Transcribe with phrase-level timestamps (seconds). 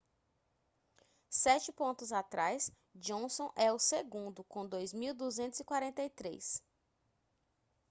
[1.29, 6.59] sete pontos atrás johnson é o segundo com 2.243